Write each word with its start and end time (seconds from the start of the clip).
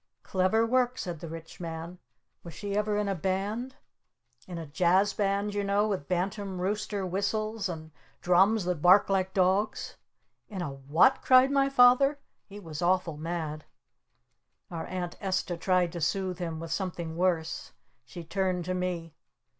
"Clever 0.23 0.65
work!" 0.65 0.97
said 0.97 1.19
the 1.19 1.27
Rich 1.29 1.59
Man. 1.59 1.99
"Was 2.41 2.55
she 2.55 2.75
ever 2.75 2.97
in 2.97 3.07
a 3.07 3.13
Band? 3.13 3.75
In 4.47 4.57
a 4.57 4.65
Jazz 4.65 5.13
Band, 5.13 5.53
you 5.53 5.63
know, 5.63 5.87
with 5.87 6.07
Bantam 6.07 6.59
Rooster 6.59 7.05
whistles? 7.05 7.69
And 7.69 7.91
drums 8.19 8.65
that 8.65 8.81
bark 8.81 9.09
like 9.11 9.31
dogs?" 9.31 9.97
"In 10.49 10.63
a 10.63 10.71
what?" 10.71 11.21
cried 11.21 11.51
my 11.51 11.69
Father. 11.69 12.17
He 12.47 12.59
was 12.59 12.81
awful 12.81 13.17
mad. 13.17 13.65
Our 14.71 14.87
Aunt 14.87 15.17
Esta 15.21 15.55
tried 15.55 15.91
to 15.91 16.01
soothe 16.01 16.39
him 16.39 16.59
with 16.59 16.71
something 16.71 17.15
worse. 17.15 17.71
She 18.03 18.23
turned 18.23 18.65
to 18.65 18.73
me. 18.73 19.13